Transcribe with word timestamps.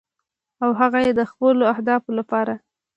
او 0.63 0.69
هغه 0.79 0.99
یې 1.05 1.11
د 1.15 1.21
خپلو 1.31 1.63
اهدافو 1.73 2.09
لپاره 2.19 2.53